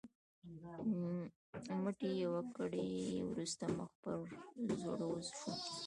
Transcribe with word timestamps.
مټې 1.81 2.09
یوه 2.23 2.41
ګړۍ 2.55 2.91
وروسته 3.29 3.63
مخ 3.77 3.91
پر 4.01 4.19
ځوړو 4.79 5.11
شو. 5.27 5.41